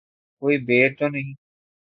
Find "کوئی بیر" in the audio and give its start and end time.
0.41-0.89